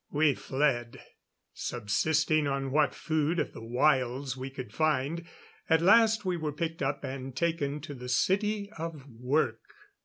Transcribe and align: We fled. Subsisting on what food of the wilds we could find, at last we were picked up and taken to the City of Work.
We 0.09 0.33
fled. 0.33 0.99
Subsisting 1.53 2.47
on 2.47 2.71
what 2.71 2.95
food 2.95 3.37
of 3.37 3.53
the 3.53 3.61
wilds 3.61 4.35
we 4.35 4.49
could 4.49 4.73
find, 4.73 5.27
at 5.69 5.79
last 5.79 6.25
we 6.25 6.37
were 6.37 6.51
picked 6.53 6.81
up 6.81 7.03
and 7.03 7.35
taken 7.35 7.79
to 7.81 7.93
the 7.93 8.09
City 8.09 8.71
of 8.79 9.05
Work. 9.07 9.61